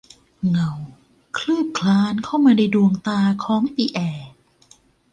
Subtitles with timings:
[0.49, 0.71] เงา
[1.37, 4.29] คลืบคลานเข้ามาในดวงตาของปิแอร์